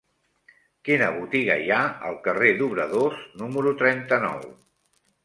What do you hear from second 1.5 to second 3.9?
hi ha al carrer d'Obradors número